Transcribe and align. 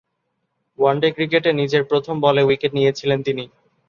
One day 0.79 1.09
ক্রিকেটে 1.15 1.51
নিজের 1.53 1.83
প্রথম 1.83 2.15
বলে 2.21 2.41
উইকেট 2.43 2.71
নিয়েছিলেন 2.75 3.19
তিনি। 3.23 3.43